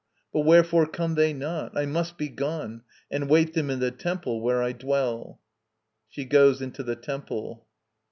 But 0.33 0.39
wherefore 0.45 0.87
come 0.87 1.13
they 1.13 1.31
not? 1.31 1.77
I 1.77 1.85
must 1.85 2.17
be 2.17 2.27
gone 2.27 2.81
And 3.11 3.29
wait 3.29 3.53
them 3.53 3.69
in 3.69 3.79
the 3.79 3.91
temple, 3.91 4.41
where 4.41 4.63
I 4.63 4.71
dwell. 4.71 5.39
[She 6.09 6.25
goes 6.25 6.59
into 6.59 6.81
the 6.81 6.95
Temple. 6.95 7.67